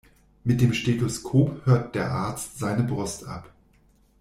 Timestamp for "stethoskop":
0.73-1.63